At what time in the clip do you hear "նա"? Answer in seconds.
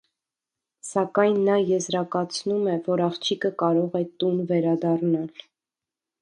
1.49-1.57